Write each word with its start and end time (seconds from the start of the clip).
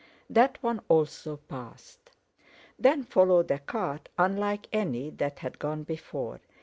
That 0.31 0.57
one 0.63 0.81
also 0.89 1.37
passed. 1.37 2.09
Then 2.79 3.03
followed 3.03 3.51
a 3.51 3.59
cart 3.59 4.09
unlike 4.17 4.67
any 4.73 5.11
that 5.11 5.37
had 5.37 5.59
gone 5.59 5.83
before. 5.83 6.39